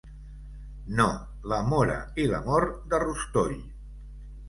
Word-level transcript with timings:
No, 1.01 1.05
la 1.53 1.61
móra 1.73 2.01
i 2.25 2.29
l'amor, 2.35 2.69
de 2.93 3.05
rostoll. 3.09 3.57